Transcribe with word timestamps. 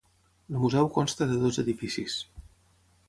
El 0.53 0.57
museu 0.61 0.89
consta 0.95 1.27
de 1.33 1.37
dos 1.43 1.61
edificis. 1.65 2.17